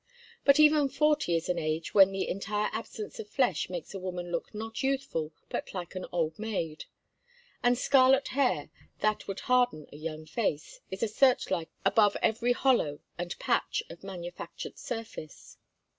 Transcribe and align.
But 0.43 0.59
even 0.59 0.89
forty 0.89 1.35
is 1.35 1.47
an 1.47 1.59
age 1.59 1.93
when 1.93 2.11
the 2.11 2.27
entire 2.27 2.71
absence 2.73 3.19
of 3.19 3.29
flesh 3.29 3.69
makes 3.69 3.93
a 3.93 3.99
woman 3.99 4.31
look 4.31 4.51
not 4.51 4.81
youthful 4.81 5.31
but 5.47 5.75
like 5.75 5.93
an 5.93 6.07
old 6.11 6.39
maid; 6.39 6.85
and 7.61 7.77
scarlet 7.77 8.29
hair, 8.29 8.71
that 9.01 9.27
would 9.27 9.41
harden 9.41 9.85
a 9.93 9.97
young 9.97 10.25
face, 10.25 10.79
is 10.89 11.03
a 11.03 11.07
search 11.07 11.51
light 11.51 11.69
above 11.85 12.17
every 12.23 12.53
hollow 12.53 12.97
and 13.19 13.37
patch 13.37 13.83
of 13.91 14.03
manufactured 14.03 14.79
surface. 14.79 15.57